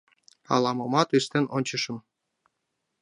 —Ала-момат 0.53 1.09
ыштен 1.19 1.45
ончышым... 1.55 1.97